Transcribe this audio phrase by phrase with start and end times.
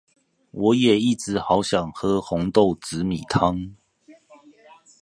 [0.49, 3.75] 我也一直好想喝紅豆紫米湯